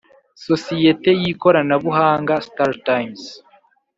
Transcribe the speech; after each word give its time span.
sosiyete 0.45 1.09
y’ikoranabuhanga, 1.21 2.33
startimes, 2.47 3.23